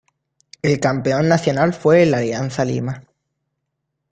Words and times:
El 0.63 0.79
campeón 0.79 1.27
nacional 1.27 1.75
fue 1.75 2.01
el 2.01 2.15
Alianza 2.15 2.65
Lima. 2.65 3.03